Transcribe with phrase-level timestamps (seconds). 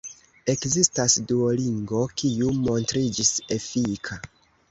[0.51, 4.21] Ekzistas Duolingo, kiu montriĝis efika.